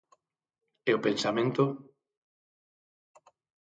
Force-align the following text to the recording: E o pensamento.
E 0.89 0.91
o 0.97 1.03
pensamento. 1.07 1.63